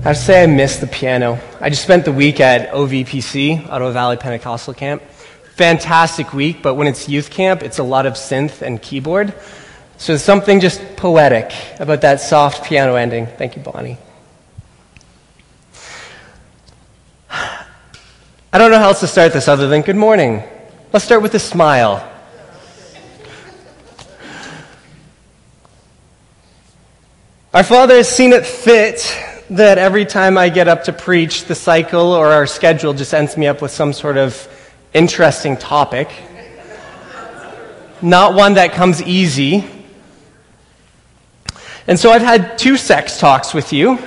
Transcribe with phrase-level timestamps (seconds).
[0.00, 1.38] I have to say I miss the piano.
[1.60, 5.02] I just spent the week at OVPC, Ottawa Valley Pentecostal Camp.
[5.56, 9.34] Fantastic week, but when it's youth camp, it's a lot of synth and keyboard.
[9.98, 13.26] So there's something just poetic about that soft piano ending.
[13.26, 13.98] Thank you, Bonnie.
[17.30, 17.66] I
[18.54, 20.42] don't know how else to start this other than good morning.
[20.94, 22.10] Let's start with a smile.
[27.52, 31.56] Our Father has seen it fit that every time I get up to preach, the
[31.56, 34.48] cycle or our schedule just ends me up with some sort of
[34.94, 36.08] interesting topic.
[38.00, 39.68] Not one that comes easy.
[41.88, 43.98] And so I've had two sex talks with you.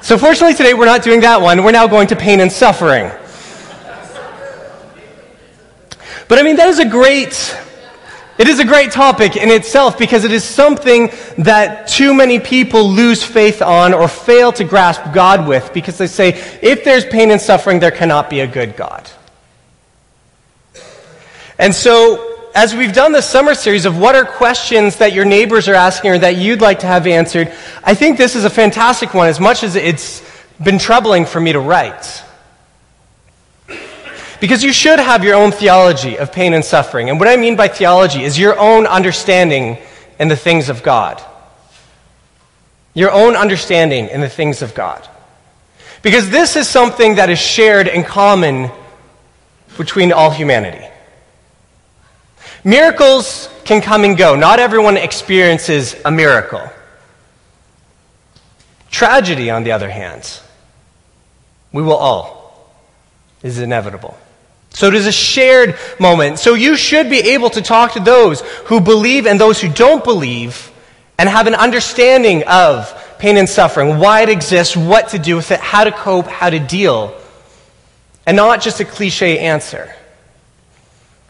[0.00, 1.64] So fortunately today we're not doing that one.
[1.64, 3.10] We're now going to pain and suffering.
[6.28, 7.58] But I mean, that is a great
[8.40, 12.88] it is a great topic in itself because it is something that too many people
[12.88, 16.28] lose faith on or fail to grasp God with because they say,
[16.62, 19.10] if there's pain and suffering, there cannot be a good God.
[21.58, 25.68] And so, as we've done this summer series of what are questions that your neighbors
[25.68, 27.52] are asking or that you'd like to have answered,
[27.84, 30.22] I think this is a fantastic one as much as it's
[30.58, 32.24] been troubling for me to write.
[34.40, 37.10] Because you should have your own theology of pain and suffering.
[37.10, 39.76] And what I mean by theology is your own understanding
[40.18, 41.22] in the things of God.
[42.94, 45.06] Your own understanding in the things of God.
[46.02, 48.70] Because this is something that is shared in common
[49.76, 50.86] between all humanity.
[52.64, 54.36] Miracles can come and go.
[54.36, 56.62] Not everyone experiences a miracle.
[58.90, 60.40] Tragedy, on the other hand,
[61.72, 62.74] we will all,
[63.42, 64.18] is inevitable.
[64.70, 66.38] So it is a shared moment.
[66.38, 70.02] So you should be able to talk to those who believe and those who don't
[70.02, 70.70] believe
[71.18, 75.50] and have an understanding of pain and suffering, why it exists, what to do with
[75.50, 77.14] it, how to cope, how to deal,
[78.24, 79.94] and not just a cliche answer.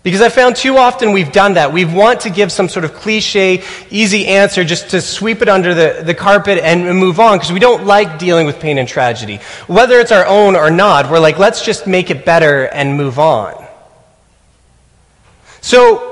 [0.02, 1.74] Because I found too often we've done that.
[1.74, 5.74] We want to give some sort of cliche, easy answer just to sweep it under
[5.74, 9.36] the, the carpet and move on because we don't like dealing with pain and tragedy.
[9.66, 13.18] Whether it's our own or not, we're like, let's just make it better and move
[13.18, 13.62] on.
[15.60, 16.06] So,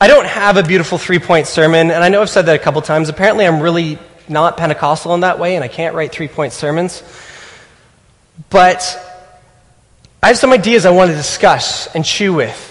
[0.00, 2.58] I don't have a beautiful three point sermon, and I know I've said that a
[2.58, 3.08] couple times.
[3.08, 7.04] Apparently, I'm really not Pentecostal in that way, and I can't write three point sermons.
[8.50, 8.98] But
[10.20, 12.70] I have some ideas I want to discuss and chew with.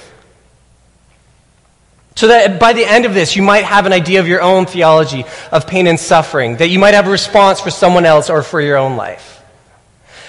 [2.15, 4.65] So that by the end of this, you might have an idea of your own
[4.65, 8.43] theology of pain and suffering, that you might have a response for someone else or
[8.43, 9.41] for your own life.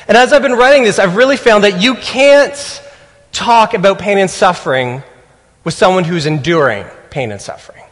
[0.08, 2.82] And as I've been writing this, I've really found that you can't
[3.32, 5.02] talk about pain and suffering
[5.64, 7.82] with someone who's enduring pain and suffering.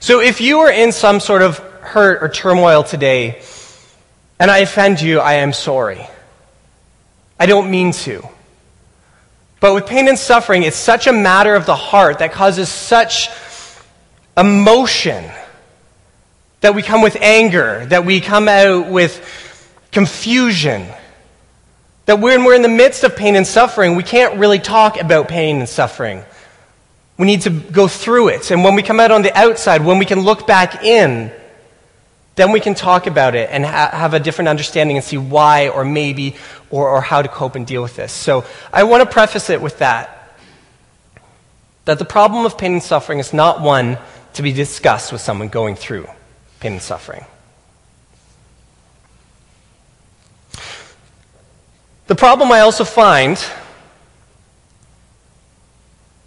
[0.00, 3.42] So if you are in some sort of hurt or turmoil today,
[4.38, 6.06] and I offend you, I am sorry.
[7.38, 8.28] I don't mean to.
[9.60, 13.28] But with pain and suffering, it's such a matter of the heart that causes such
[14.36, 15.24] emotion
[16.60, 19.20] that we come with anger, that we come out with
[19.92, 20.86] confusion.
[22.06, 25.28] That when we're in the midst of pain and suffering, we can't really talk about
[25.28, 26.24] pain and suffering.
[27.16, 28.50] We need to go through it.
[28.50, 31.32] And when we come out on the outside, when we can look back in,
[32.38, 35.68] then we can talk about it and ha- have a different understanding and see why
[35.68, 36.36] or maybe
[36.70, 38.12] or, or how to cope and deal with this.
[38.12, 40.14] So I want to preface it with that.
[41.84, 43.98] That the problem of pain and suffering is not one
[44.34, 46.06] to be discussed with someone going through
[46.60, 47.24] pain and suffering.
[52.06, 53.36] The problem I also find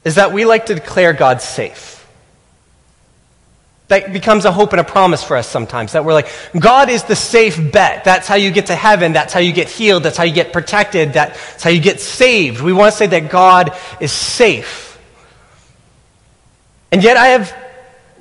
[0.04, 2.01] is that we like to declare God safe
[3.92, 5.92] that becomes a hope and a promise for us sometimes.
[5.92, 8.06] That we're like, God is the safe bet.
[8.06, 9.12] That's how you get to heaven.
[9.12, 10.04] That's how you get healed.
[10.04, 11.12] That's how you get protected.
[11.12, 12.62] That's how you get saved.
[12.62, 14.98] We want to say that God is safe.
[16.94, 17.54] And yet I have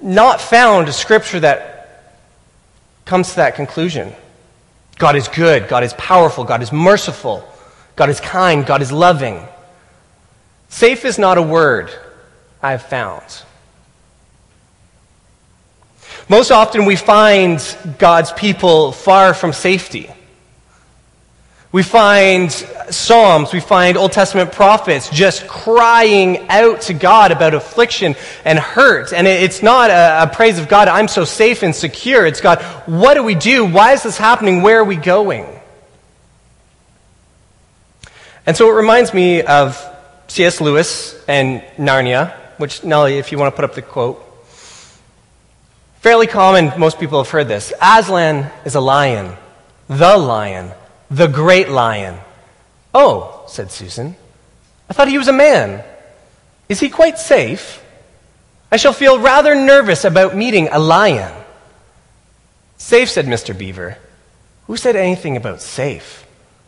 [0.03, 2.17] not found a scripture that
[3.05, 4.13] comes to that conclusion.
[4.99, 5.69] God is good.
[5.69, 6.43] God is powerful.
[6.43, 7.49] God is merciful.
[7.95, 8.67] God is kind.
[8.67, 9.41] God is loving.
[10.69, 11.93] Safe is not a word
[12.61, 13.23] I have found.
[16.31, 17.61] Most often we find
[17.99, 20.09] God's people far from safety.
[21.73, 28.15] We find Psalms, we find Old Testament prophets just crying out to God about affliction
[28.45, 29.13] and hurt.
[29.13, 32.25] And it's not a, a, praise of God, I'm so safe and secure.
[32.25, 33.65] It's God, what do we do?
[33.65, 34.63] Why is this happening?
[34.63, 35.47] Where are we going?
[38.47, 39.85] And so it reminds me of
[40.29, 40.61] C.S.
[40.61, 44.30] Lewis and Narnia, which, Nellie, if you want to put up the quote.
[46.01, 47.75] Fairly common, most people have heard this.
[47.81, 49.37] Aslan is a lion,
[49.87, 50.71] the lion,
[51.11, 52.19] the great lion.
[52.95, 54.17] Oh, said Susan,
[54.89, 55.85] I thought he was a man.
[56.71, 57.85] Is he quite safe?
[58.73, 61.33] I shall feel rather nervous about meeting a lion.
[62.79, 63.57] Safe, said Mr.
[63.57, 63.99] Beaver.
[64.69, 66.27] Who said anything about safe?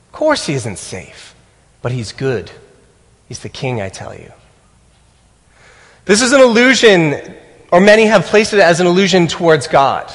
[0.08, 1.34] Of course he isn't safe,
[1.80, 2.50] but he's good.
[3.28, 4.30] He's the king, I tell you.
[6.04, 7.34] This is an illusion,
[7.72, 10.12] or many have placed it as an illusion towards God.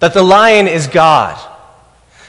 [0.00, 1.38] That the lion is God.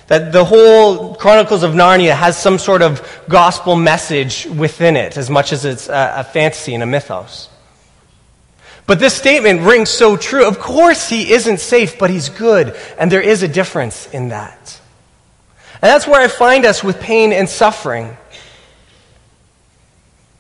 [0.08, 5.30] That the whole Chronicles of Narnia has some sort of gospel message within it, as
[5.30, 7.48] much as it's a, a fantasy and a mythos.
[8.86, 10.46] But this statement rings so true.
[10.46, 12.76] Of course, he isn't safe, but he's good.
[13.00, 14.82] And there is a difference in that.
[15.76, 18.18] And that's where I find us with pain and suffering.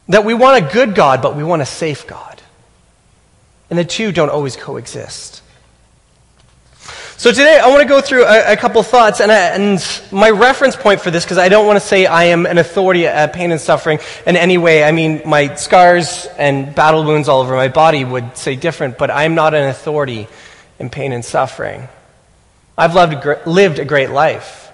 [0.09, 2.32] That we want a good God, but we want a safe God.
[3.73, 5.41] And the two don't always coexist.
[7.17, 10.29] So today I want to go through a, a couple thoughts, and, I, and, my
[10.29, 13.33] reference point for this, because I don't want to say I am an authority at
[13.33, 13.97] pain and suffering
[14.27, 14.83] in any way.
[14.83, 19.09] I mean, my scars and battle wounds all over my body would say different, but
[19.09, 20.27] I'm not an authority
[20.77, 21.87] in pain and suffering.
[22.77, 24.71] I've lived, lived a great life.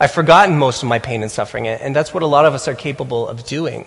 [0.00, 2.66] I've forgotten most of my pain and suffering, and that's what a lot of us
[2.66, 3.86] are capable of doing.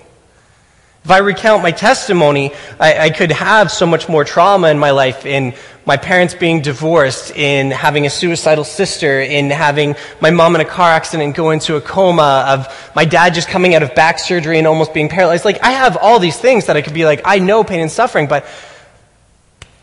[1.05, 4.91] If I recount my testimony, I, I, could have so much more trauma in my
[4.91, 5.53] life in
[5.85, 10.65] my parents being divorced, in having a suicidal sister, in having my mom in a
[10.65, 14.19] car accident and go into a coma, of my dad just coming out of back
[14.19, 15.45] surgery and almost being paralyzed.
[15.45, 17.89] Like, I have all these things that I could be like, I know pain and
[17.89, 18.45] suffering, but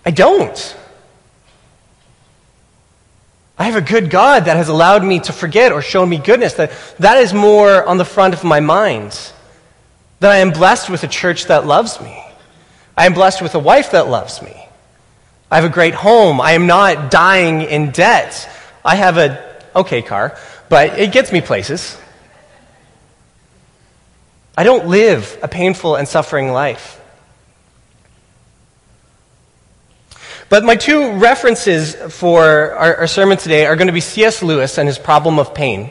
[0.05, 0.77] I don't.
[3.59, 6.53] I have a good God that has allowed me to forget or shown me goodness.
[6.55, 9.33] That, that is more on the front of my mind.
[10.21, 12.23] That I am blessed with a church that loves me.
[12.97, 14.55] I am blessed with a wife that loves me.
[15.51, 16.41] I have a great home.
[16.41, 18.49] I am not dying in debt.
[18.85, 21.99] I have a okay car, but it gets me places.
[24.57, 27.01] I don't live a painful and suffering life.
[30.49, 34.43] But my two references for our, our sermon today are going to be C.S.
[34.43, 35.91] Lewis and his problem of pain.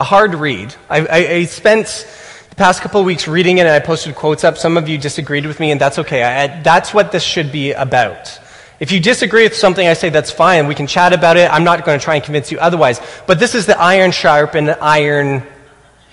[0.00, 0.74] A hard read.
[0.90, 2.06] I, I, I spent
[2.52, 4.58] the past couple of weeks reading it and I posted quotes up.
[4.58, 6.22] Some of you disagreed with me, and that's okay.
[6.22, 8.38] I, that's what this should be about.
[8.78, 10.66] If you disagree with something I say, that's fine.
[10.66, 11.50] We can chat about it.
[11.50, 13.00] I'm not going to try and convince you otherwise.
[13.26, 15.44] But this is the iron sharp and iron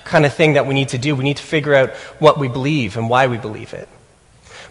[0.06, 1.14] kind of thing that we need to do.
[1.14, 1.90] We need to figure out
[2.20, 3.90] what we believe and why we believe it.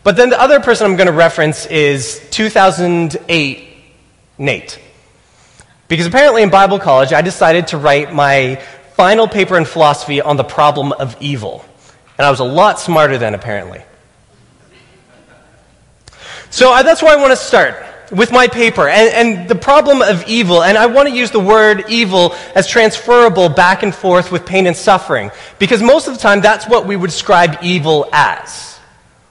[0.02, 3.68] But then the other person I'm going to reference is 2008
[4.38, 4.80] Nate.
[5.86, 8.62] Because apparently in Bible college, I decided to write my
[8.98, 11.64] final paper in philosophy on the problem of evil.
[12.18, 13.80] And I was a lot smarter then, apparently.
[16.50, 17.76] So uh, that's where I want to start
[18.10, 20.64] with my paper and, and, the problem of evil.
[20.64, 24.66] And I want to use the word evil as transferable back and forth with pain
[24.66, 25.30] and suffering.
[25.60, 28.80] Because most of the time, that's what we would describe evil as.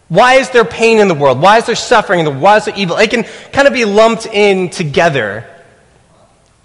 [0.07, 1.41] Why is there pain in the world?
[1.41, 2.39] Why is there suffering?
[2.39, 2.95] Why is there evil?
[2.95, 5.45] It can kind of be lumped in together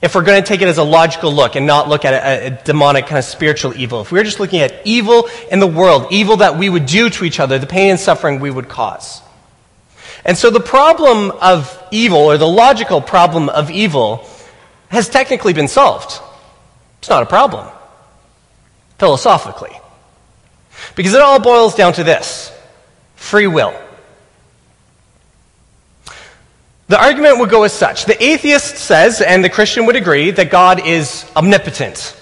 [0.02, 2.46] if we're going to take it as a logical look and not look at a,
[2.48, 6.08] a, demonic kind of spiritual evil, if we're just looking at evil in the world,
[6.10, 9.22] evil that we would do to each other, the pain and suffering we would cause.
[10.24, 14.28] And so the problem of evil, or the logical problem of evil,
[14.88, 16.20] has technically been solved.
[16.98, 17.68] It's not a problem,
[18.98, 19.76] philosophically.
[20.96, 22.52] Because it all boils down to this
[23.14, 23.74] free will.
[26.92, 30.50] The argument would go as such the atheist says, and the Christian would agree, that
[30.50, 32.14] God is omnipotent,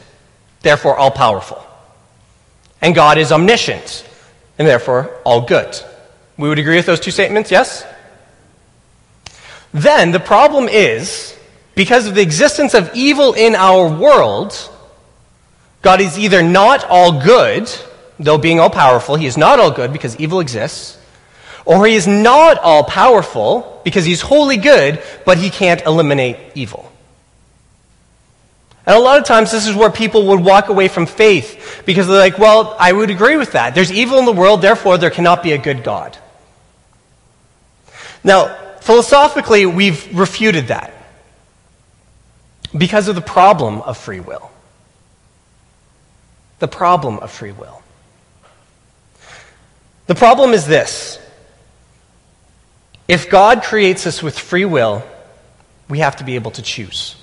[0.61, 1.61] therefore all powerful.
[2.81, 4.09] And God is omniscient,
[4.61, 5.77] and therefore all good.
[6.39, 7.85] We would agree with those two statements, yes?
[9.75, 11.37] Then the problem is,
[11.75, 14.55] because of the existence of evil in our world,
[15.83, 17.69] God is either not all good,
[18.21, 20.97] though being all powerful, he is not all good because evil exists,
[21.65, 26.91] or he is not all powerful because he's wholly good, but he can't eliminate evil.
[28.87, 32.09] And a lot of times, this is where people would walk away from faith because
[32.09, 33.75] they're like, well, I would agree with that.
[33.75, 36.17] There's evil in the world, therefore, there cannot be a good God.
[38.25, 40.93] Now, philosophically, we've refuted that
[42.77, 44.51] because of the problem of free will.
[46.59, 47.83] The problem of free will.
[50.07, 51.20] The problem is this
[53.11, 55.03] if God creates us with free will,
[55.89, 57.17] we have to be able to choose.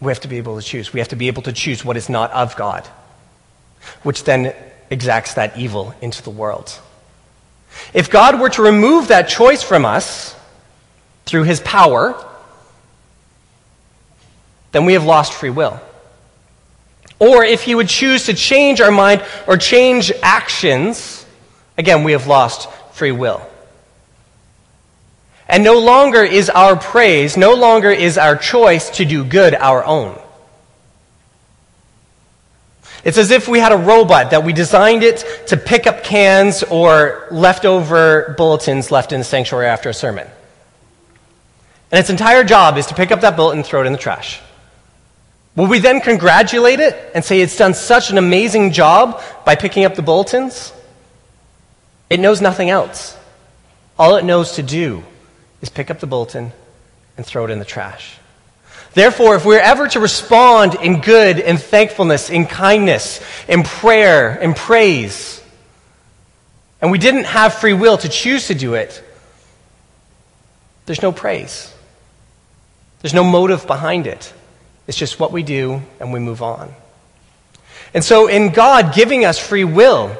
[0.00, 0.94] We have to be able to choose.
[0.94, 2.86] We have to be able to choose what is not of God,
[4.02, 4.54] which then
[4.88, 6.72] exacts that evil into the world.
[7.92, 10.34] If God were to remove that choice from us,
[11.26, 12.16] through his power,
[14.72, 15.78] then we have lost free will.
[17.20, 21.24] Or if he would choose to change our mind or change actions,
[21.76, 22.68] again, we have lost
[23.00, 23.40] free will.
[25.48, 29.82] And no longer is our praise, no longer is our choice to do good our
[29.82, 30.20] own.
[33.02, 36.62] It's as if we had a robot that we designed it to pick up cans
[36.62, 40.28] or leftover bulletins left in the sanctuary after a sermon.
[41.90, 43.98] And its entire job is to pick up that bulletin and throw it in the
[43.98, 44.42] trash.
[45.56, 49.86] Will we then congratulate it and say it's done such an amazing job by picking
[49.86, 50.74] up the bulletins?
[52.10, 53.16] It knows nothing else.
[53.98, 55.04] All it knows to do
[55.62, 56.52] is pick up the bulletin
[57.16, 58.18] and throw it in the trash.
[58.92, 64.54] Therefore, if we're ever to respond in good, in thankfulness, in kindness, in prayer, in
[64.54, 65.40] praise,
[66.80, 69.04] and we didn't have free will to choose to do it,
[70.86, 71.72] there's no praise.
[73.00, 74.32] There's no motive behind it.
[74.88, 76.74] It's just what we do and we move on.
[77.94, 80.16] And so, in God giving us free will,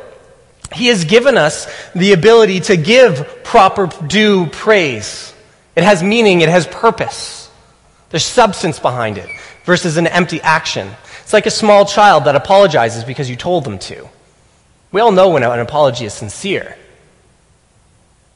[0.73, 5.35] He has given us the ability to give proper due praise.
[5.75, 7.51] It has meaning, it has purpose.
[8.11, 9.29] There's substance behind it
[9.65, 10.89] versus an empty action.
[11.23, 14.09] It's like a small child that apologizes because you told them to.
[14.93, 16.77] We all know when an apology is sincere.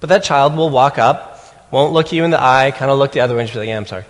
[0.01, 3.13] But that child will walk up, won't look you in the eye, kind of look
[3.13, 4.05] the other way and be like, yeah, I'm sorry.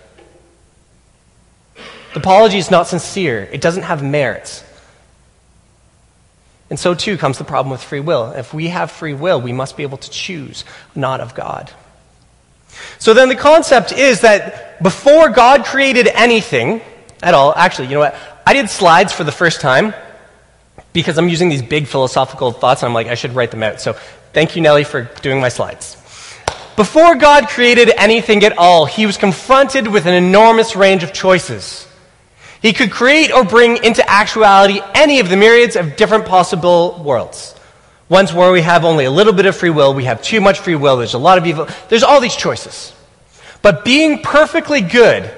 [2.13, 3.47] The apology is not sincere.
[3.51, 4.63] It doesn't have merits.
[6.69, 8.31] And so too comes the problem with free will.
[8.31, 11.71] If we have free will, we must be able to choose not of God.
[12.99, 16.81] So then the concept is that before God created anything
[17.21, 18.15] at all, actually, you know what?
[18.45, 19.93] I did slides for the first time
[20.91, 23.79] because I'm using these big philosophical thoughts and I'm like, I should write them out.
[23.79, 23.93] So
[24.33, 25.97] thank you, Nellie, for doing my slides.
[26.75, 31.87] Before God created anything at all, he was confronted with an enormous range of choices.
[32.65, 37.53] He could create or bring into actuality any of the myriads of different possible worlds.
[38.09, 40.57] Ones where we have only a little bit of free will, we have too much
[40.57, 41.67] free will, there's a lot of evil.
[41.89, 42.91] There's all these choices.
[43.61, 45.31] But being perfectly good,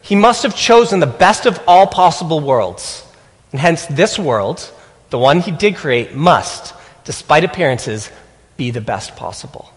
[0.00, 3.06] he must have chosen the best of all possible worlds.
[3.52, 4.66] And hence, this world,
[5.10, 6.72] the one he did create, must,
[7.04, 8.10] despite appearances,
[8.56, 9.70] be the best possible.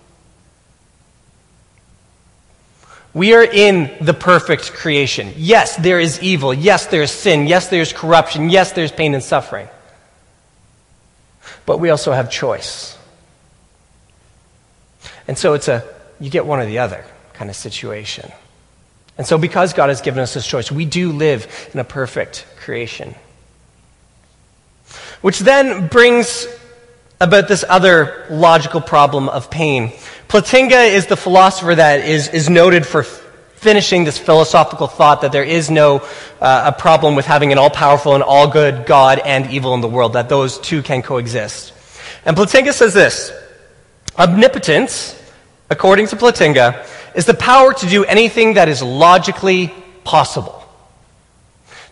[3.14, 5.34] We are in the perfect creation.
[5.38, 6.54] Yes, there is evil.
[6.54, 7.48] Yes, there is sin.
[7.48, 8.50] Yes, there is corruption.
[8.50, 9.68] Yes, there's pain and suffering
[11.66, 12.98] but we also have choice.
[15.28, 15.84] And so it's a
[16.20, 18.32] you get one or the other kind of situation.
[19.18, 22.46] And so, because God has given us this choice, we do live in a perfect
[22.58, 23.14] creation.
[25.22, 26.48] Which then brings
[27.22, 29.92] about this other logical problem of pain.
[30.34, 35.44] Plantinga is the philosopher that is, is noted for finishing this philosophical thought that there
[35.44, 36.00] is no
[36.42, 39.82] uh, a problem with having an all powerful and all good God and evil in
[39.82, 41.72] the world, that those two can coexist.
[42.26, 43.32] And Plantinga says this
[44.18, 45.22] Omnipotence,
[45.70, 49.72] according to Plantinga, is the power to do anything that is logically
[50.04, 50.68] possible.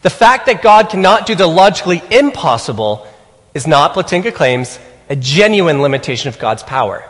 [0.02, 3.06] The fact that God cannot do the logically impossible
[3.54, 4.80] is not, Plantinga claims,
[5.10, 7.08] a genuine limitation of God's power.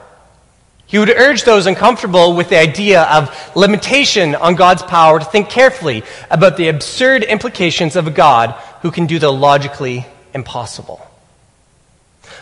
[0.91, 5.49] He would urge those uncomfortable with the idea of limitation on God's power to think
[5.49, 10.99] carefully about the absurd implications of a God who can do the logically impossible.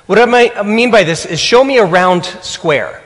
[0.08, 3.04] What I mean by this is show me a round square.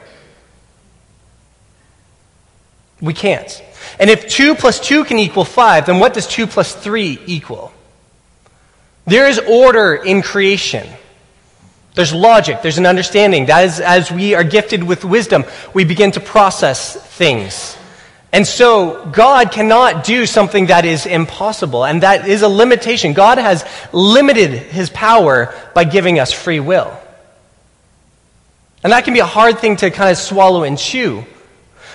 [3.02, 3.62] We can't.
[4.00, 7.74] And if 2 plus 2 can equal 5, then what does 2 plus 3 equal?
[9.06, 10.88] There is order in creation.
[11.96, 13.46] There's logic, there's an understanding.
[13.46, 17.78] That is, as we are gifted with wisdom, we begin to process things.
[18.32, 23.14] And so, God cannot do something that is impossible, and that is a limitation.
[23.14, 27.00] God has limited his power by giving us free will.
[28.84, 31.24] And that can be a hard thing to kind of swallow and chew.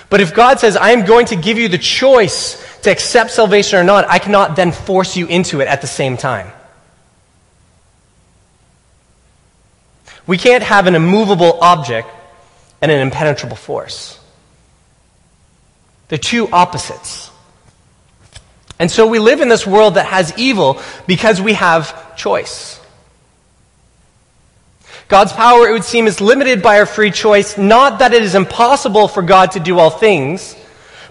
[0.09, 3.77] But if God says, I am going to give you the choice to accept salvation
[3.77, 6.51] or not, I cannot then force you into it at the same time.
[10.29, 12.07] We can't have an immovable object
[12.83, 14.19] and an impenetrable force.
[16.07, 17.31] They're two opposites.
[18.77, 22.79] And so we live in this world that has evil because we have choice.
[25.07, 28.35] God's power, it would seem, is limited by our free choice, not that it is
[28.35, 30.55] impossible for God to do all things,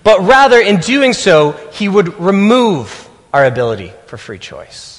[0.04, 4.97] but rather in doing so, he would remove our ability for free choice.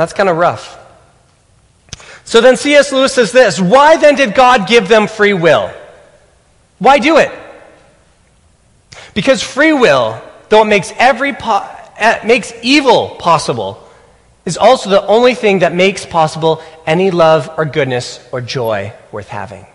[0.00, 0.78] That's kind of rough.
[2.24, 2.92] So then C.S.
[2.92, 5.72] Lewis says this Why then did God give them free will?
[6.78, 7.30] Why do it?
[9.14, 13.86] Because free will, though it makes every po- eh, makes evil possible,
[14.44, 19.28] is also the only thing that makes possible any love or goodness or joy worth
[19.28, 19.66] having.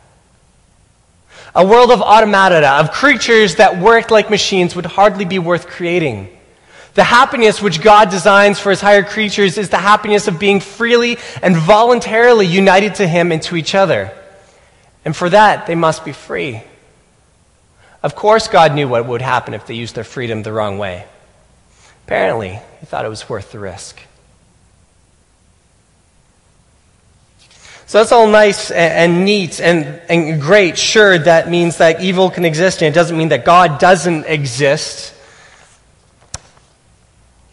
[1.55, 6.36] A world of automata, of creatures that worked like machines, would hardly be worth creating.
[6.97, 11.19] The happiness which God designs for his higher creatures is the happiness of being freely
[11.43, 14.11] and voluntarily united to him and to each other.
[15.05, 16.63] And for that, they must be free.
[18.01, 21.05] Of course, God knew what would happen if they used their freedom the wrong way.
[22.07, 23.99] Apparently, he thought it was worth the risk.
[27.85, 30.79] So that's all nice and, and neat and, and great.
[30.79, 35.13] Sure, that means that evil can exist, and it doesn't mean that God doesn't exist.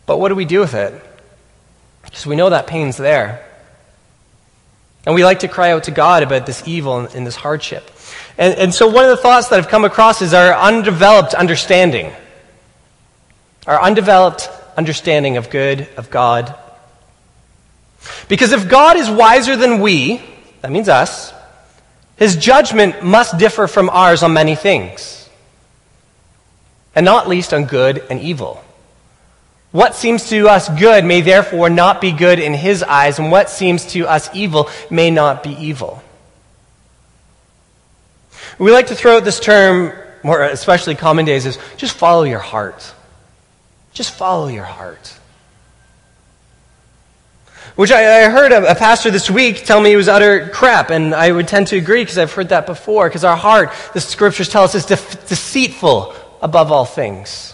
[0.06, 0.94] But what do we do with it?
[2.02, 3.46] Because we know that pain's there.
[5.06, 7.90] And we like to cry out to God about this evil and, and this hardship.
[8.38, 12.12] And, and so, one of the thoughts that I've come across is our undeveloped understanding.
[13.66, 16.54] Our undeveloped understanding of good, of God,
[18.28, 20.23] because if God is wiser than we,
[20.61, 21.32] that means us,
[22.16, 25.28] his judgment must differ from ours on many things,
[26.94, 28.63] and not least on good and evil.
[29.75, 33.50] What seems to us good may therefore not be good in his eyes, and what
[33.50, 36.00] seems to us evil may not be evil.
[38.57, 42.38] We like to throw out this term, more especially common days, is just follow your
[42.38, 42.95] heart.
[43.93, 45.12] Just follow your heart.
[47.75, 50.90] Which I, I heard a, a, pastor this week tell me it was utter crap,
[50.90, 53.09] and I would tend to agree because I've heard that before.
[53.09, 57.53] Because our heart, the scriptures tell us, is de- deceitful above all things.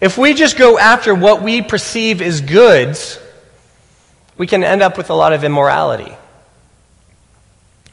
[0.00, 3.18] If we just go after what we perceive as goods,
[4.38, 6.14] we can end up with a lot of immorality.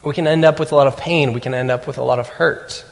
[0.02, 1.34] We can end up with a lot of pain.
[1.34, 2.84] We can end up with a lot of hurt.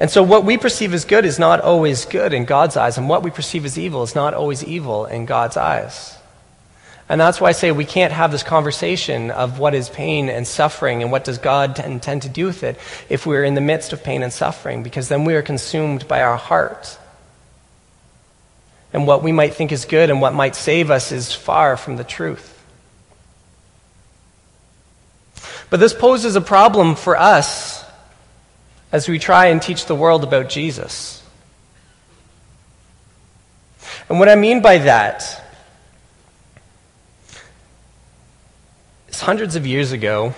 [0.00, 3.08] And so, what we perceive as good is not always good in God's eyes, and
[3.08, 6.16] what we perceive as evil is not always evil in God's eyes.
[7.08, 10.46] And that's why I say we can't have this conversation of what is pain and
[10.46, 12.78] suffering and what does God intend to do with it
[13.10, 16.22] if we're in the midst of pain and suffering, because then we are consumed by
[16.22, 16.98] our heart.
[18.94, 21.96] And what we might think is good and what might save us is far from
[21.96, 22.50] the truth.
[25.68, 27.84] But this poses a problem for us
[28.92, 31.22] as we try and teach the world about Jesus.
[34.08, 35.43] And what I mean by that
[39.14, 40.34] is hundreds of years ago,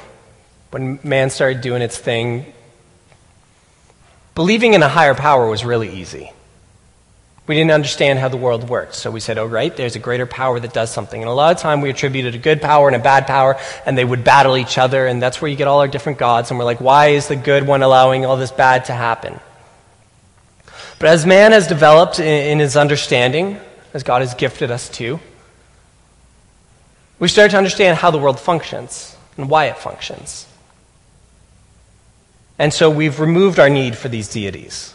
[0.70, 2.52] when man started doing its thing,
[4.34, 6.32] believing in a higher power was really easy.
[7.46, 8.96] We didn't understand how the world worked.
[8.96, 11.22] So we said, oh, right, there's a greater power that does something.
[11.22, 13.96] And a lot of time we attributed a good power and a bad power, and
[13.96, 16.50] they would battle each other, and that's where you get all our different gods.
[16.50, 19.38] And we're like, why is the good one allowing all this bad to happen?
[20.98, 23.60] But as man has developed in, in his understanding,
[23.94, 25.20] as God has gifted us to,
[27.18, 30.46] we start to understand how the world functions and why it functions.
[32.58, 34.94] And so we've removed our need for these deities.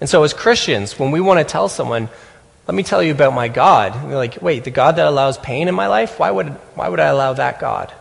[0.00, 2.08] And so, as Christians, when we want to tell someone,
[2.66, 5.68] let me tell you about my God, they're like, wait, the God that allows pain
[5.68, 6.18] in my life?
[6.18, 7.92] Why would, why would I allow that God?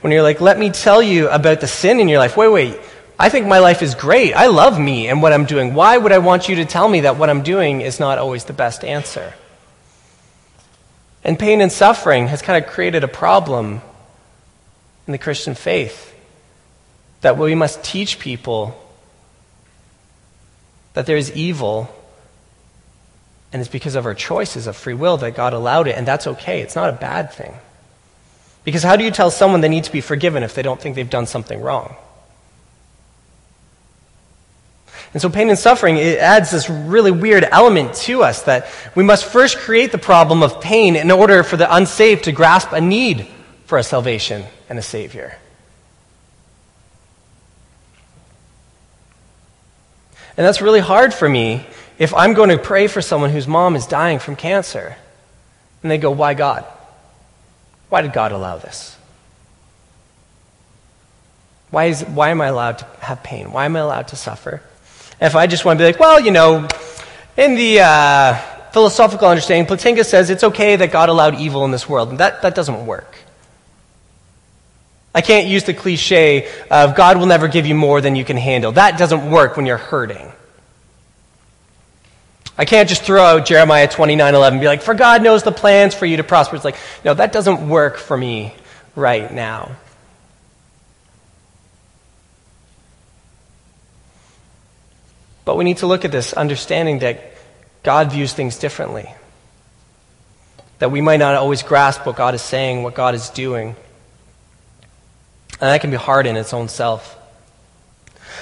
[0.00, 2.80] When you're like, let me tell you about the sin in your life, wait, wait,
[3.18, 4.34] I think my life is great.
[4.34, 5.72] I love me and what I'm doing.
[5.72, 8.44] Why would I want you to tell me that what I'm doing is not always
[8.44, 9.32] the best answer?
[11.26, 13.80] And pain and suffering has kind of created a problem
[15.08, 16.14] in the Christian faith
[17.20, 18.80] that we must teach people
[20.94, 21.90] that there is evil
[23.52, 26.28] and it's because of our choices of free will that God allowed it, and that's
[26.28, 26.60] okay.
[26.60, 27.54] It's not a bad thing.
[28.62, 30.94] Because how do you tell someone they need to be forgiven if they don't think
[30.94, 31.96] they've done something wrong?
[35.12, 39.02] And so pain and suffering, it adds this really weird element to us that we
[39.02, 42.80] must first create the problem of pain in order for the unsaved to grasp a
[42.80, 43.26] need
[43.64, 45.36] for a salvation and a Savior.
[50.36, 51.66] And that's really hard for me
[51.98, 54.96] if I'm going to pray for someone whose mom is dying from cancer.
[55.82, 56.64] And they go, Why God?
[57.88, 58.96] Why did God allow this?
[61.70, 63.52] Why, is, why am I allowed to have pain?
[63.52, 64.62] Why am I allowed to suffer?
[65.20, 66.68] If I just want to be like, well, you know,
[67.36, 68.34] in the uh,
[68.72, 72.10] philosophical understanding, Plantinga says it's okay that God allowed evil in this world.
[72.10, 73.16] And that, that doesn't work.
[75.14, 78.36] I can't use the cliche of God will never give you more than you can
[78.36, 78.72] handle.
[78.72, 80.30] That doesn't work when you're hurting.
[82.58, 85.52] I can't just throw out Jeremiah 29 11 and be like, For God knows the
[85.52, 86.56] plans for you to prosper.
[86.56, 88.54] It's like, no, that doesn't work for me
[88.94, 89.76] right now.
[95.46, 97.20] But we need to look at this understanding that
[97.82, 99.08] God views things differently.
[100.80, 103.76] That we might not always grasp what God is saying, what God is doing.
[105.52, 107.16] And that can be hard in its own self.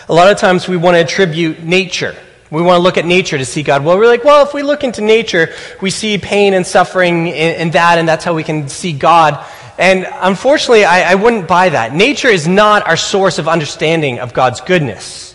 [0.08, 2.16] A lot of times we want to attribute nature.
[2.50, 3.84] We want to look at nature to see God.
[3.84, 7.60] Well, we're like, well, if we look into nature, we see pain and suffering in,
[7.60, 9.44] in that, and that's how we can see God.
[9.76, 11.94] And unfortunately, I, I wouldn't buy that.
[11.94, 15.33] Nature is not our source of understanding of God's goodness.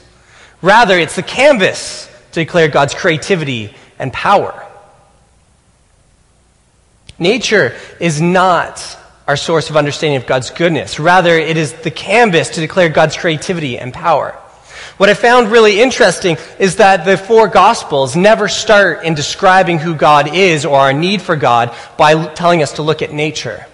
[0.62, 4.65] Rather, it's the canvas to declare God's creativity and power.
[7.17, 11.00] Nature is not our source of understanding of God's goodness.
[11.00, 14.32] Rather, it is the canvas to declare God's creativity and power.
[14.98, 19.95] What I found really interesting is that the four Gospels never start in describing who
[19.95, 23.65] God is or our need for God by telling us to look at nature.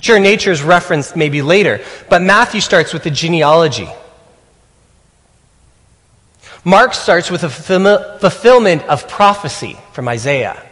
[0.00, 3.88] Sure, nature is referenced maybe later, but Matthew starts with the genealogy.
[6.64, 10.62] Mark starts with a fulfillment of prophecy from Isaiah.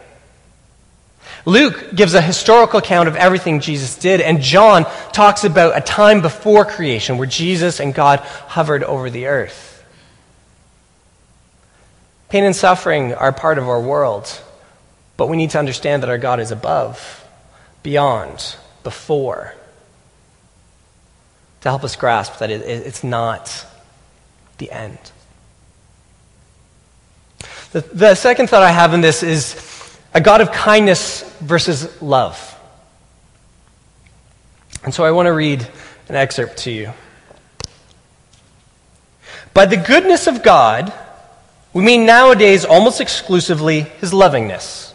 [1.45, 6.21] Luke gives a historical account of everything Jesus did, and John talks about a time
[6.21, 9.83] before creation where Jesus and God hovered over the earth.
[12.29, 14.39] Pain and suffering are part of our world,
[15.17, 17.25] but we need to understand that our God is above,
[17.83, 19.53] beyond, before,
[21.61, 23.65] to help us grasp that it's not
[24.59, 24.99] the end.
[27.71, 29.55] The, the second thought I have in this is
[30.13, 32.47] a God of kindness versus love.
[34.83, 35.65] And so I want to read
[36.09, 36.91] an excerpt to you.
[39.53, 40.93] By the goodness of God,
[41.73, 44.93] we mean nowadays almost exclusively his lovingness.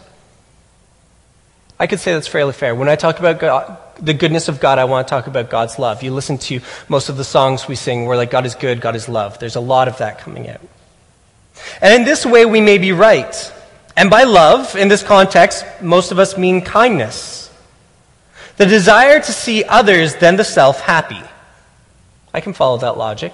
[1.79, 2.75] I could say that's fairly fair.
[2.75, 5.79] When I talk about God, the goodness of God, I want to talk about God's
[5.79, 6.03] love.
[6.03, 6.59] You listen to
[6.89, 9.39] most of the songs we sing, we're like, God is good, God is love.
[9.39, 10.61] There's a lot of that coming out.
[11.81, 13.53] And in this way, we may be right.
[13.95, 17.51] And by love, in this context, most of us mean kindness.
[18.57, 21.21] The desire to see others than the self happy.
[22.33, 23.33] I can follow that logic.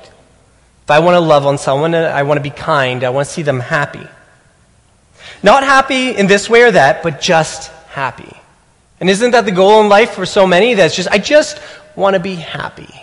[0.83, 3.33] If I want to love on someone, I want to be kind, I want to
[3.33, 4.05] see them happy.
[5.41, 8.31] Not happy in this way or that, but just happy.
[8.99, 10.73] And isn't that the goal in life for so many?
[10.73, 11.59] That's just, I just
[11.95, 13.02] want to be happy.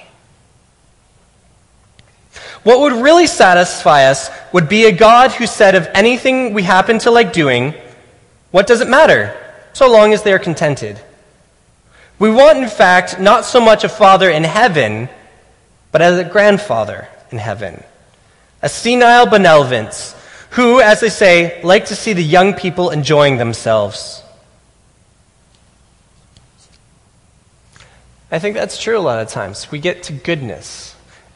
[2.62, 6.98] What would really satisfy us would be a God who said of anything we happen
[7.00, 7.74] to like doing,
[8.50, 9.34] what does it matter,
[9.72, 11.00] so long as they are contented?
[12.18, 15.08] We want, in fact, not so much a father in heaven,
[15.90, 17.82] but as a grandfather in heaven.
[18.60, 20.14] A senile benevolence,
[20.50, 24.22] who, as they say, like to see the young people enjoying themselves.
[28.30, 29.70] I think that's true a lot of times.
[29.70, 30.89] We get to goodness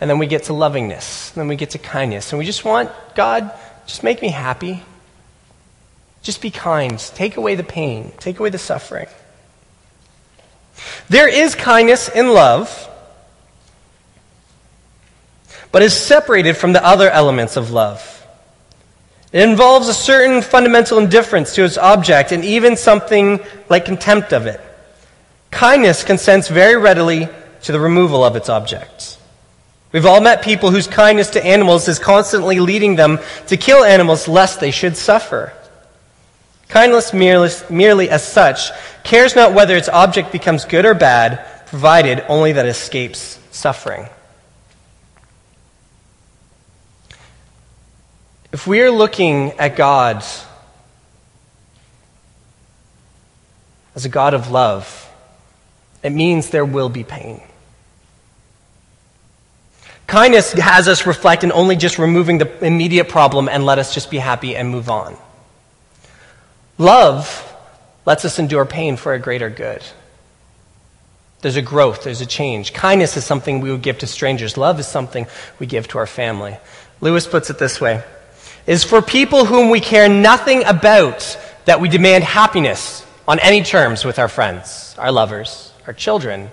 [0.05, 2.31] and then we get to lovingness, and then we get to kindness.
[2.31, 3.51] And we just want God,
[3.87, 4.83] just make me happy.
[6.21, 6.99] Just be kind.
[6.99, 9.07] Take away the pain, take away the suffering.
[11.09, 12.87] There is kindness in love,
[15.73, 18.27] but is separated from the other elements of love.
[19.33, 23.41] It involves a certain fundamental indifference to its object and even something
[23.71, 24.61] like contempt of it.
[25.51, 27.27] Kindness consents very readily
[27.63, 29.14] to the removal of its objects.
[29.95, 34.27] We've all met people whose kindness to animals is constantly leading them to kill animals
[34.27, 35.53] lest they should suffer.
[36.67, 38.73] Kindness, merely, merely as such,
[39.05, 44.09] cares not whether its object becomes good or bad, provided only that it escapes suffering.
[48.51, 50.25] If we are looking at God
[53.95, 55.09] as a God of love,
[56.03, 57.41] it means there will be pain.
[60.15, 64.13] Kindness has us reflect in only just removing the immediate problem and let us just
[64.13, 65.17] be happy and move on.
[66.79, 67.53] Love
[68.07, 69.83] lets us endure pain for a greater good.
[71.41, 72.73] There's a growth, there's a change.
[72.73, 75.27] Kindness is something we would give to strangers, love is something
[75.59, 76.59] we give to our family.
[77.01, 78.05] Lewis puts it this way
[78.69, 84.05] is for people whom we care nothing about that we demand happiness on any terms
[84.05, 86.53] with our friends, our lovers, our children,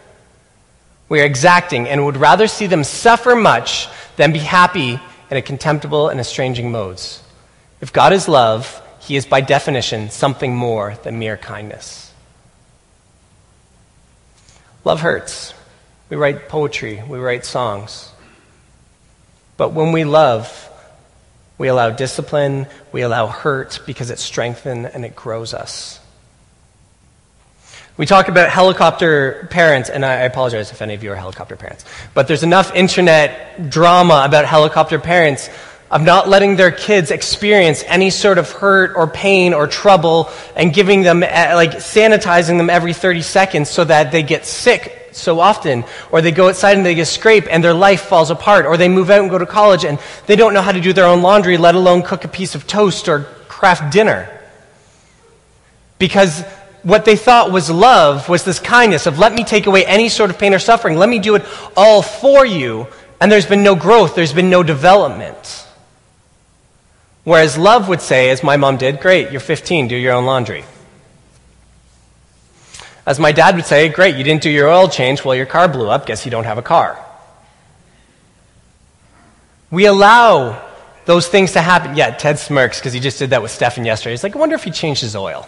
[1.12, 4.98] we are exacting and would rather see them suffer much than be happy
[5.30, 7.22] in a contemptible and estranging modes.
[7.82, 12.14] If God is love, he is by definition something more than mere kindness.
[14.86, 15.54] Love hurts.
[16.08, 18.10] We write poetry, we write songs.
[19.58, 20.70] But when we love,
[21.62, 26.01] We allow discipline, we allow hurt because it strengthens and it grows us.
[28.02, 31.86] We talk about helicopter parents, and I apologize if any of you are helicopter parents,
[32.16, 35.52] but there's enough internet drama about helicopter parents
[35.92, 40.74] of not letting their kids experience any sort of hurt or pain or trouble and
[40.74, 45.40] giving them, eh, like, sanitizing them every 30 seconds so that they get sick so
[45.40, 48.78] often, or they go outside and they get scraped and their life falls apart, or
[48.78, 51.06] they move out and go to college and they don't know how to do their
[51.06, 54.28] own laundry, let alone cook a piece of toast or Kraft Dinner.
[56.00, 56.44] Because
[56.84, 60.30] what they thought was love was this kindness of let me take away any sort
[60.30, 61.46] of pain or suffering, let me do it
[61.78, 62.88] all for you,
[63.20, 65.68] and there's been no growth, there's been no development.
[67.24, 70.66] Whereas love would say, as my mom did, great, you're 15, do your own laundry.
[73.06, 75.68] As my dad would say, great, you didn't do your oil change, well, your car
[75.68, 77.04] blew up, guess you don't have a car.
[79.70, 80.68] We allow
[81.06, 81.96] those things to happen.
[81.96, 84.12] Yeah, Ted smirks because he just did that with Stefan yesterday.
[84.12, 85.48] He's like, I wonder if he changed his oil.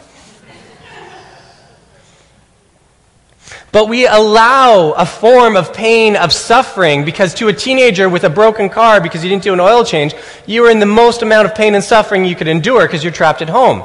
[3.74, 8.30] But we allow a form of pain, of suffering, because to a teenager with a
[8.30, 10.14] broken car because you didn't do an oil change,
[10.46, 13.12] you are in the most amount of pain and suffering you could endure because you're
[13.12, 13.84] trapped at home.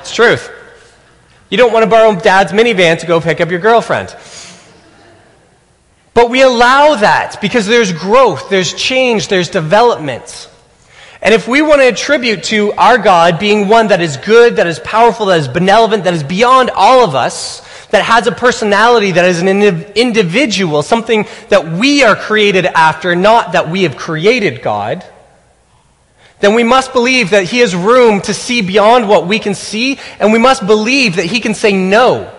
[0.00, 0.50] it's truth.
[1.50, 4.16] You don't want to borrow dad's minivan to go pick up your girlfriend.
[6.14, 10.50] But we allow that because there's growth, there's change, there's development.
[11.22, 14.66] And if we want to attribute to our God being one that is good, that
[14.66, 19.12] is powerful, that is benevolent, that is beyond all of us, that has a personality,
[19.12, 24.62] that is an individual, something that we are created after, not that we have created
[24.62, 25.04] God,
[26.40, 30.00] then we must believe that He has room to see beyond what we can see,
[30.18, 32.32] and we must believe that He can say no.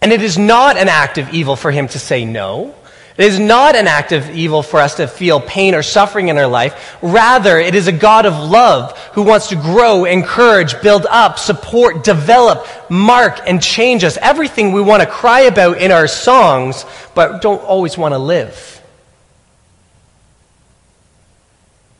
[0.00, 2.76] And it is not an act of evil for Him to say no.
[3.18, 6.38] It is not an act of evil for us to feel pain or suffering in
[6.38, 6.96] our life.
[7.02, 12.04] Rather, it is a God of love who wants to grow, encourage, build up, support,
[12.04, 14.16] develop, mark, and change us.
[14.16, 18.82] Everything we want to cry about in our songs, but don't always want to live.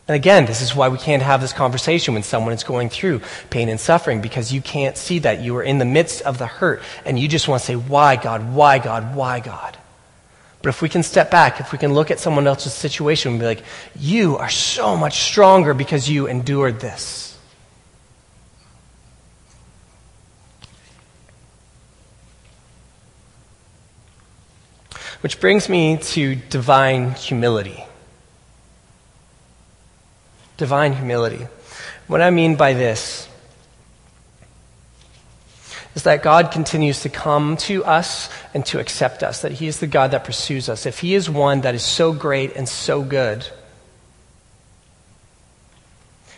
[0.09, 3.21] And again, this is why we can't have this conversation when someone is going through
[3.51, 5.43] pain and suffering because you can't see that.
[5.43, 8.17] You are in the midst of the hurt and you just want to say, Why,
[8.17, 8.55] God?
[8.55, 9.15] Why, God?
[9.15, 9.77] Why, God?
[10.63, 13.41] But if we can step back, if we can look at someone else's situation and
[13.41, 13.65] be like,
[13.99, 17.37] you are so much stronger because you endured this.
[25.21, 27.85] Which brings me to divine humility.
[30.57, 31.47] Divine humility.
[32.07, 33.29] What I mean by this
[35.95, 39.81] is that God continues to come to us and to accept us, that He is
[39.81, 40.87] the God that pursues us.
[40.87, 43.47] If He is one that is so great and so good,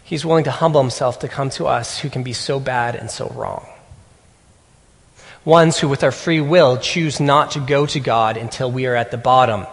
[0.02, 3.10] He's willing to humble Himself to come to us who can be so bad and
[3.10, 3.66] so wrong.
[5.44, 8.94] Ones who, with our free will, choose not to go to God until we are
[8.94, 9.66] at the bottom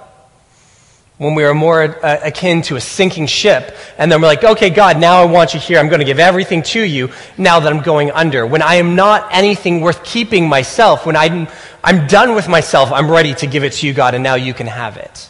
[1.21, 4.71] when we are more uh, akin to a sinking ship, and then we're like, okay,
[4.71, 5.77] God, now I want you here.
[5.77, 8.43] I'm going to give everything to you now that I'm going under.
[8.43, 11.47] When I am not anything worth keeping myself, when I'm,
[11.83, 14.55] I'm done with myself, I'm ready to give it to you, God, and now you
[14.55, 15.29] can have it.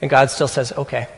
[0.00, 1.08] And God still says, okay.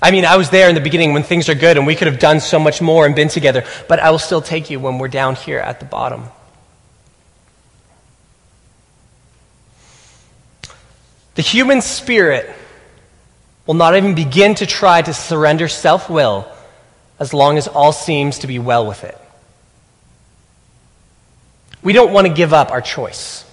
[0.00, 2.06] I mean, I was there in the beginning when things are good and we could
[2.06, 4.98] have done so much more and been together, but I will still take you when
[4.98, 6.26] we're down here at the bottom.
[11.34, 12.48] The human spirit
[13.66, 16.46] will not even begin to try to surrender self will
[17.18, 19.18] as long as all seems to be well with it.
[21.82, 23.44] We don't want to give up our choice.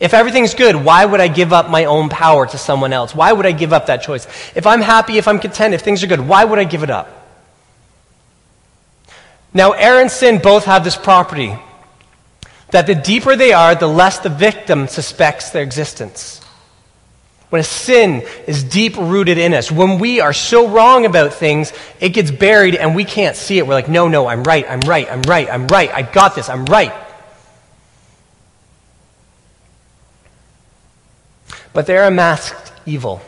[0.00, 3.14] If everything's good, why would I give up my own power to someone else?
[3.14, 4.26] Why would I give up that choice?
[4.54, 6.90] If I'm happy, if I'm content, if things are good, why would I give it
[6.90, 7.08] up?
[9.52, 11.56] Now, error and sin both have this property
[12.70, 16.40] that the deeper they are, the less the victim suspects their existence.
[17.54, 21.72] When a sin is deep rooted in us, when we are so wrong about things,
[22.00, 23.66] it gets buried and we can't see it.
[23.68, 26.48] We're like, no, no, I'm right, I'm right, I'm right, I'm right, I got this,
[26.48, 26.92] I'm right.
[31.72, 33.22] But they're a masked evil.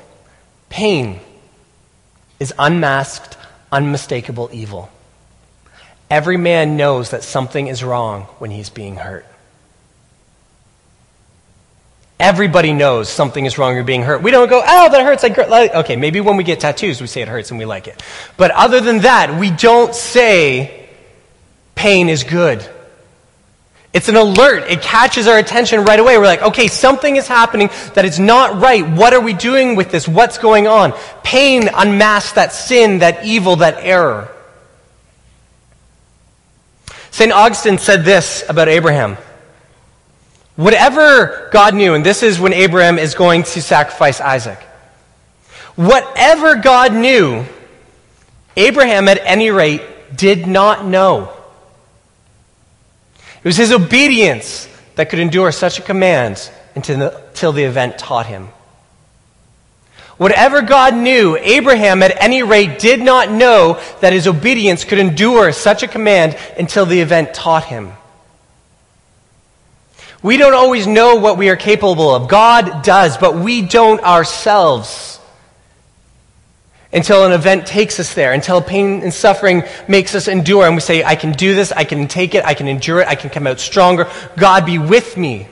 [0.70, 1.20] Pain
[2.40, 3.36] is unmasked,
[3.70, 4.90] unmistakable evil.
[6.10, 9.24] Every man knows that something is wrong when he's being hurt.
[12.18, 14.22] Everybody knows something is wrong or being hurt.
[14.22, 15.22] We don't go, oh, that hurts.
[15.22, 18.02] Like, okay, maybe when we get tattoos, we say it hurts and we like it.
[18.38, 20.88] But other than that, we don't say
[21.74, 22.66] pain is good.
[23.92, 24.70] It's an alert.
[24.70, 26.18] It catches our attention right away.
[26.18, 28.86] We're like, okay, something is happening that is not right.
[28.86, 30.08] What are we doing with this?
[30.08, 30.92] What's going on?
[31.22, 34.30] Pain unmasks that sin, that evil, that error.
[37.10, 37.32] St.
[37.32, 39.16] Augustine said this about Abraham.
[40.56, 44.58] Whatever God knew, and this is when Abraham is going to sacrifice Isaac.
[45.76, 47.44] Whatever God knew,
[48.56, 49.82] Abraham at any rate
[50.16, 51.30] did not know.
[53.36, 57.98] It was his obedience that could endure such a command until the, until the event
[57.98, 58.48] taught him.
[60.16, 65.52] Whatever God knew, Abraham at any rate did not know that his obedience could endure
[65.52, 67.92] such a command until the event taught him.
[70.22, 72.28] We don't always know what we are capable of.
[72.28, 75.16] God does, but we don't ourselves
[76.92, 80.80] until an event takes us there, until pain and suffering makes us endure, and we
[80.80, 83.28] say, I can do this, I can take it, I can endure it, I can
[83.28, 84.08] come out stronger.
[84.36, 85.48] God be with me.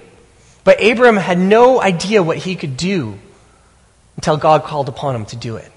[0.64, 3.18] But Abram had no idea what he could do
[4.16, 5.70] until God called upon him to do it.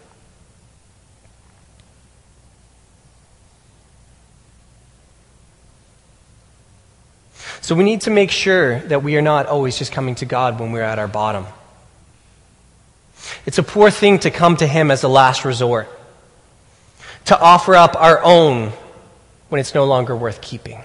[7.67, 10.57] So we need to make sure that we are not always just coming to God
[10.57, 11.45] when we're at our bottom.
[13.45, 15.89] It's a poor thing to come to Him as a last resort,
[17.25, 18.71] to offer up our own
[19.49, 20.81] when it's no longer worth keeping.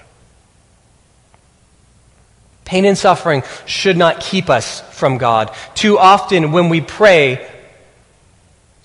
[2.65, 5.55] Pain and suffering should not keep us from God.
[5.75, 7.49] Too often, when we pray,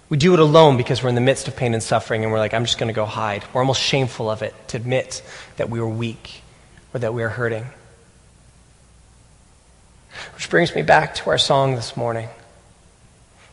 [0.08, 2.38] we do it alone because we're in the midst of pain and suffering and we're
[2.38, 3.42] like, I'm just going to go hide.
[3.52, 5.20] We're almost shameful of it to admit
[5.56, 6.42] that we were weak
[6.94, 7.66] or that we are hurting.
[10.34, 12.28] Which brings me back to our song this morning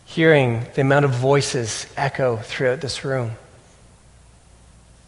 [0.05, 3.31] hearing the amount of voices echo throughout this room.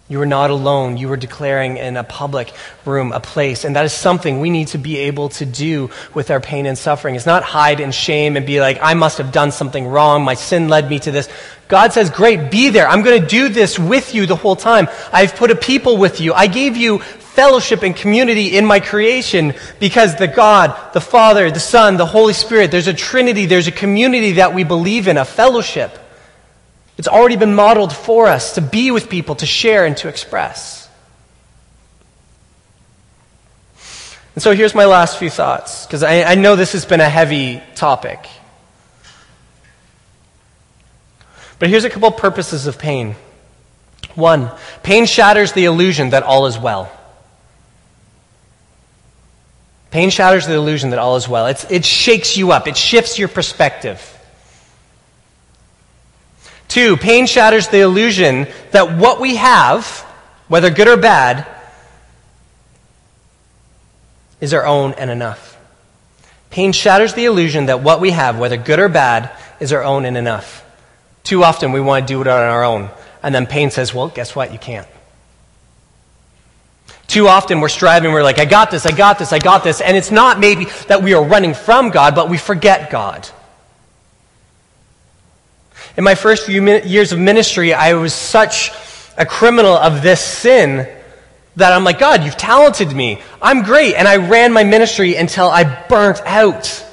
[0.10, 0.98] You were not alone.
[0.98, 2.54] You were declaring in a public
[2.86, 3.66] room, a place.
[3.66, 6.78] And that is something we need to be able to do with our pain and
[6.78, 7.16] suffering.
[7.16, 10.24] It's not hide in shame and be like, I must have done something wrong.
[10.24, 11.28] My sin led me to this.
[11.68, 12.88] God says, Great, be there.
[12.88, 14.88] I'm going to do this with you the whole time.
[15.12, 16.34] I've put a people with you.
[16.34, 17.02] I gave you
[17.38, 22.34] fellowship and community in my creation because the God, the Father, the Son, the Holy
[22.34, 25.92] Spirit, there's a trinity, there's a community that we believe in, a fellowship.
[26.98, 30.90] It's already been modeled for us to be with people, to share, and to express.
[34.34, 37.10] And so here's my last few thoughts, because I, I know this has been a
[37.10, 38.28] heavy topic.
[41.60, 43.16] But here's a couple purposes of pain.
[44.16, 44.50] One,
[44.82, 46.92] pain shatters the illusion that all is well.
[49.92, 51.48] Pain shatters the illusion that all is well.
[51.48, 54.14] It's, it shakes you up, it shifts your perspective.
[56.68, 59.88] Two, pain shatters the illusion that what we have,
[60.48, 61.48] whether good or bad,
[64.42, 65.58] is our own and enough.
[66.50, 70.06] Pain shatters the illusion that what we have, whether good or bad, is our own
[70.06, 70.66] and enough.
[71.24, 72.90] Too often we want to do it on our own.
[73.24, 74.52] And then pain says, well, guess what?
[74.54, 74.88] You can't.
[77.08, 79.80] Too often we're striving, we're like, I got this, I got this, I got this.
[79.80, 83.28] And it's not maybe that we are running from God, but we forget God.
[85.96, 88.72] In my first few years of ministry, I was such
[89.18, 90.88] a criminal of this sin
[91.56, 93.20] that I'm like, God, you've talented me.
[93.42, 93.96] I'm great.
[93.96, 96.86] And I ran my ministry until I burnt out.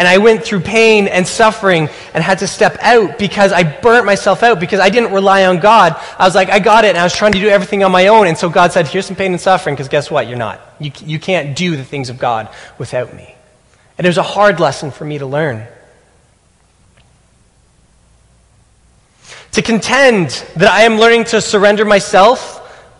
[0.00, 4.06] And I went through pain and suffering and had to step out because I burnt
[4.06, 5.94] myself out because I didn't rely on God.
[6.18, 6.88] I was like, I got it.
[6.88, 8.26] And I was trying to do everything on my own.
[8.26, 10.26] And so God said, here's some pain and suffering because guess what?
[10.26, 10.58] You're not.
[10.78, 13.34] You, you can't do the things of God without me.
[13.98, 15.66] And it was a hard lesson for me to learn.
[19.52, 22.56] To contend that I am learning to surrender myself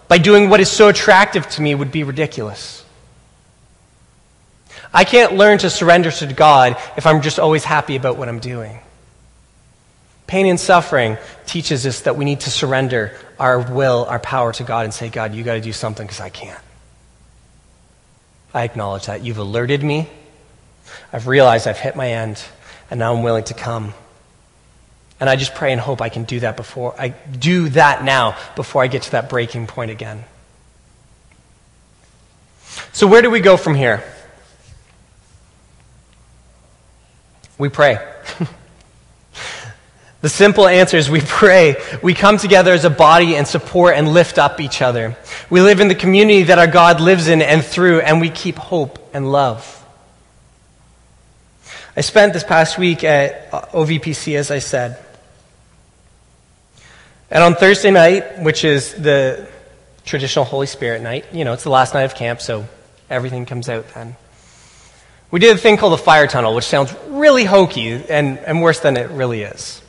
[0.06, 2.79] by doing what is so attractive to me would be ridiculous.
[4.92, 8.40] I can't learn to surrender to God if I'm just always happy about what I'm
[8.40, 8.80] doing.
[10.26, 14.62] Pain and suffering teaches us that we need to surrender our will, our power to
[14.62, 16.60] God and say, God, you got to do something because I can't.
[18.52, 19.22] I acknowledge that.
[19.22, 20.08] You've alerted me.
[21.12, 22.42] I've realized I've hit my end,
[22.90, 23.94] and now I'm willing to come.
[25.20, 28.36] And I just pray and hope I can do that before I do that now
[28.56, 30.24] before I get to that breaking point again.
[32.92, 34.02] So, where do we go from here?
[37.60, 37.98] We pray.
[40.22, 41.76] the simple answer is we pray.
[42.02, 45.16] We come together as a body and support and lift up each other.
[45.50, 48.56] We live in the community that our God lives in and through, and we keep
[48.56, 49.76] hope and love.
[51.96, 54.98] I spent this past week at OVPC, as I said.
[57.30, 59.46] And on Thursday night, which is the
[60.04, 62.66] traditional Holy Spirit night, you know, it's the last night of camp, so
[63.10, 64.14] Everything comes out then.
[65.30, 68.80] We did a thing called the fire tunnel, which sounds really hokey and, and worse
[68.80, 69.80] than it really is.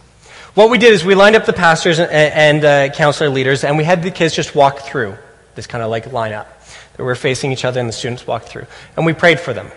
[0.54, 3.78] What we did is we lined up the pastors and, and uh, counselor leaders, and
[3.78, 5.16] we had the kids just walk through
[5.56, 6.62] this kind of like line up.
[6.98, 8.66] That we're facing each other, and the students walked through.
[8.98, 9.72] And we prayed for them.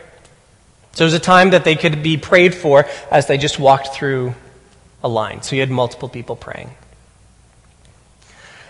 [0.92, 3.94] So it was a time that they could be prayed for as they just walked
[3.94, 4.34] through
[5.02, 5.42] a line.
[5.42, 6.70] So you had multiple people praying.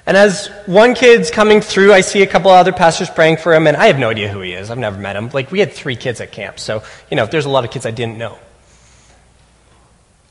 [0.07, 3.67] And as one kid's coming through, I see a couple other pastors praying for him,
[3.67, 4.71] and I have no idea who he is.
[4.71, 5.31] I've never met him.
[5.31, 7.87] Like, we had three kids at camp, so, you know, there's a lot of kids
[7.87, 8.39] I didn't know.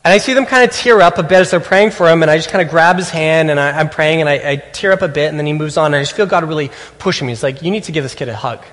[0.03, 2.21] And I see them kind of tear up a bit as they're praying for him,
[2.21, 4.55] and I just kind of grab his hand, and I, am praying, and I, I,
[4.57, 6.69] tear up a bit, and then he moves on, and I just feel God really
[6.99, 7.32] pushing me.
[7.32, 8.63] He's like, You need to give this kid a hug.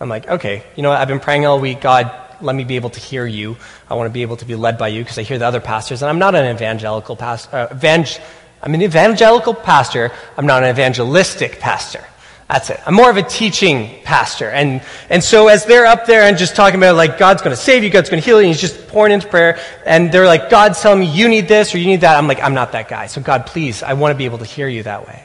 [0.00, 1.00] I'm like, Okay, you know what?
[1.00, 1.82] I've been praying all week.
[1.82, 2.10] God,
[2.40, 3.56] let me be able to hear you.
[3.88, 5.60] I want to be able to be led by you because I hear the other
[5.60, 7.56] pastors, and I'm not an evangelical pastor.
[7.56, 8.20] Uh, evang-
[8.64, 10.10] I'm an evangelical pastor.
[10.38, 12.02] I'm not an evangelistic pastor.
[12.48, 12.80] That's it.
[12.86, 14.48] I'm more of a teaching pastor.
[14.48, 17.60] And, and so as they're up there and just talking about like God's going to
[17.60, 20.26] save you, God's going to heal you, and he's just pouring into prayer, and they're
[20.26, 22.16] like, God's telling me you need this or you need that.
[22.16, 23.06] I'm like, I'm not that guy.
[23.06, 25.22] So God, please, I want to be able to hear you that way.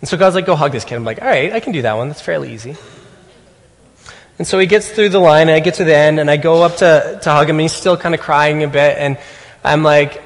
[0.00, 0.94] And so God's like, go hug this kid.
[0.94, 2.08] I'm like, all right, I can do that one.
[2.08, 2.76] That's fairly easy.
[4.38, 6.36] And so he gets through the line, and I get to the end, and I
[6.36, 9.18] go up to, to hug him, and he's still kind of crying a bit, and
[9.64, 10.22] I'm like,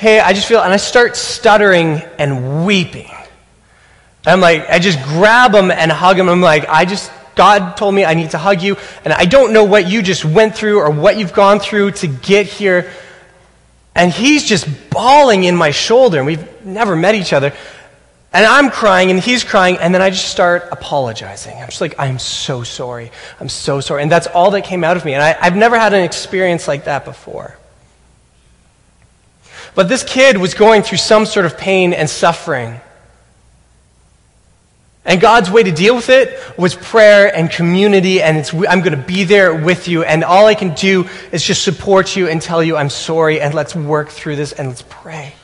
[0.00, 3.10] hey, I just feel, and I start stuttering and weeping.
[4.24, 6.30] I'm like, I just grab him and hug him.
[6.30, 9.52] I'm like, I just, God told me I need to hug you, and I don't
[9.52, 12.90] know what you just went through or what you've gone through to get here.
[13.94, 17.52] And he's just bawling in my shoulder, and we've never met each other.
[18.32, 21.58] And I'm crying, and he's crying, and then I just start apologizing.
[21.58, 23.12] I'm just like, I'm so sorry.
[23.38, 24.02] I'm so sorry.
[24.02, 25.12] And that's all that came out of me.
[25.12, 27.58] And I, I've never had an experience like that before.
[29.74, 32.80] But this kid was going through some sort of pain and suffering.
[35.04, 39.02] And God's way to deal with it was prayer and community, and I'm going to
[39.02, 42.62] be there with you, and all I can do is just support you and tell
[42.62, 45.34] you I'm sorry, and let's work through this, and let's pray.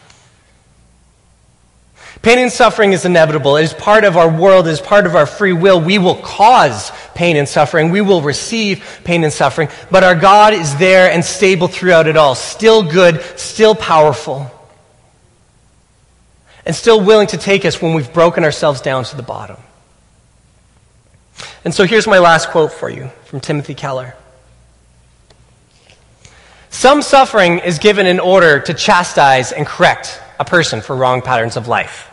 [2.27, 3.57] Pain and suffering is inevitable.
[3.57, 5.81] It is part of our world, it is part of our free will.
[5.81, 7.93] We will cause pain and suffering.
[7.93, 9.69] We will receive pain and suffering.
[9.93, 12.35] But our God is there and stable throughout it all.
[12.35, 14.51] Still good, still powerful.
[16.65, 19.59] And still willing to take us when we've broken ourselves down to the bottom.
[21.65, 24.17] And so here's my last quote for you from Timothy Keller.
[26.71, 31.57] Some suffering is given in order to chastise and correct a person for wrong patterns
[31.57, 32.11] of life.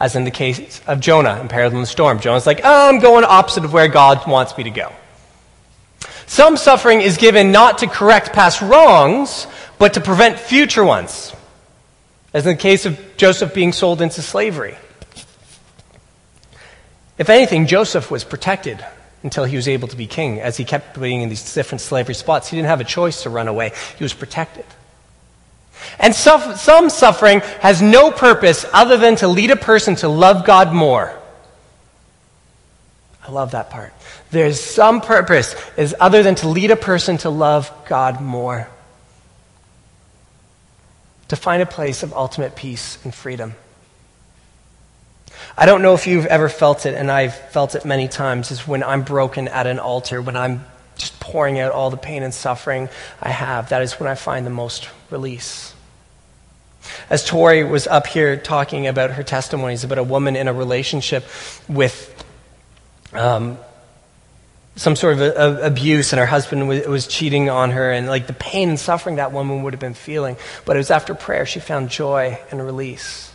[0.00, 2.20] As in the case of Jonah in Peril in the Storm.
[2.20, 4.92] Jonah's like, oh, I'm going opposite of where God wants me to go.
[6.26, 9.46] Some suffering is given not to correct past wrongs,
[9.78, 11.32] but to prevent future ones.
[12.34, 14.76] As in the case of Joseph being sold into slavery.
[17.16, 18.84] If anything, Joseph was protected
[19.24, 22.14] until he was able to be king, as he kept being in these different slavery
[22.14, 22.48] spots.
[22.48, 24.64] He didn't have a choice to run away, he was protected.
[25.98, 30.72] And some, suffering has no purpose other than to lead a person to love God
[30.72, 31.14] more.
[33.26, 33.92] I love that part.
[34.30, 38.68] There's some purpose is other than to lead a person to love God more.
[41.28, 43.54] To find a place of ultimate peace and freedom.
[45.56, 48.66] I don't know if you've ever felt it, and I've felt it many times, is
[48.66, 50.64] when I'm broken at an altar, when I'm
[50.96, 52.88] just pouring out all the pain and suffering
[53.20, 53.68] I have.
[53.68, 55.74] That is when I find the most release.
[57.10, 61.24] As Tori was up here talking about her testimonies about a woman in a relationship
[61.68, 62.14] with
[63.12, 63.58] um,
[64.76, 68.06] some sort of a, a abuse, and her husband was, was cheating on her, and
[68.06, 70.36] like the pain and suffering that woman would have been feeling.
[70.64, 73.32] But it was after prayer she found joy and release.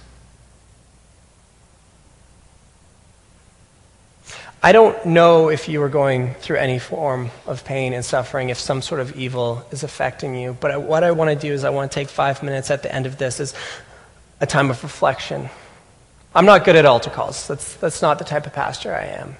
[4.65, 8.57] I don't know if you are going through any form of pain and suffering, if
[8.57, 10.55] some sort of evil is affecting you.
[10.57, 12.89] But what I want to do is I want to take five minutes at the
[12.95, 13.53] end of this as
[14.39, 15.49] a time of reflection.
[16.33, 17.45] I'm not good at altar calls.
[17.45, 19.35] That's, that's not the type of pastor I am.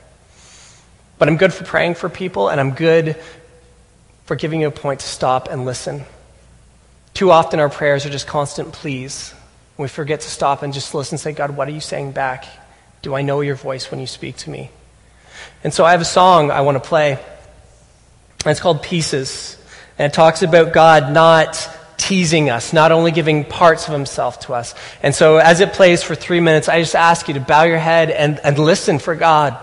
[1.19, 3.15] But I'm good for praying for people, and I'm good
[4.25, 6.03] for giving you a point to stop and listen.
[7.13, 9.33] Too often our prayers are just constant pleas.
[9.77, 12.43] We forget to stop and just listen and say, God, what are you saying back?
[13.01, 14.69] Do I know your voice when you speak to me?
[15.63, 17.19] And so I have a song I want to play.
[18.45, 19.57] It's called Pieces.
[19.97, 24.53] And it talks about God not teasing us, not only giving parts of himself to
[24.53, 24.75] us.
[25.01, 27.77] And so as it plays for three minutes, I just ask you to bow your
[27.77, 29.57] head and, and listen for God.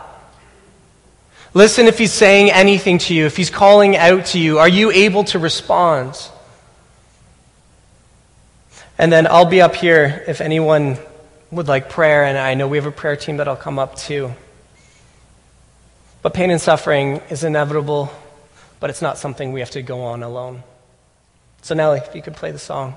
[1.53, 4.59] Listen if he's saying anything to you, if he's calling out to you.
[4.59, 6.17] Are you able to respond?
[8.97, 10.97] And then I'll be up here if anyone
[11.51, 14.33] would like prayer, and I know we have a prayer team that'll come up too.
[16.23, 18.13] But pain and suffering is inevitable,
[18.79, 20.63] but it's not something we have to go on alone.
[21.63, 22.97] So, Nellie, if you could play the song.